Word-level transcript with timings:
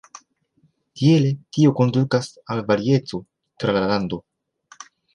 Tiele, 1.01 1.33
tio 1.57 1.75
kondukas 1.81 2.31
al 2.57 2.65
varieco 2.73 3.23
tra 3.61 3.81
la 3.81 3.87
lando. 3.97 4.23